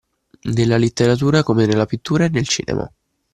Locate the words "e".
2.25-2.29